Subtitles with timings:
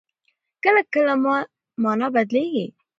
[0.63, 1.13] کله کله
[1.83, 2.65] مانا بدلېږي.